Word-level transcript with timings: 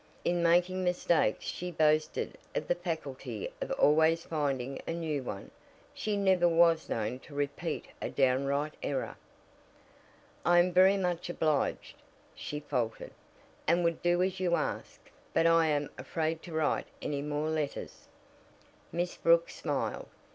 In 0.25 0.41
making 0.41 0.83
mistakes 0.83 1.45
she 1.45 1.69
boasted 1.69 2.35
of 2.55 2.67
the 2.67 2.73
faculty 2.73 3.51
of 3.61 3.69
always 3.73 4.23
finding 4.23 4.81
a 4.87 4.93
new 4.93 5.21
one 5.21 5.51
she 5.93 6.17
never 6.17 6.47
was 6.49 6.89
known 6.89 7.19
to 7.19 7.35
repeat 7.35 7.85
a 8.01 8.09
downright 8.09 8.73
error. 8.81 9.15
"I 10.43 10.57
am 10.57 10.71
very 10.73 10.97
much 10.97 11.29
obliged," 11.29 11.97
she 12.33 12.61
faltered, 12.61 13.11
"and 13.67 13.83
would 13.83 14.01
do 14.01 14.23
as 14.23 14.39
you 14.39 14.55
ask, 14.55 15.01
but 15.35 15.45
I 15.45 15.67
am 15.67 15.87
afraid 15.99 16.41
to 16.45 16.51
write 16.53 16.87
any 16.99 17.21
more 17.21 17.49
letters." 17.49 18.07
Miss 18.91 19.15
Brooks 19.17 19.53
smiled. 19.55 20.07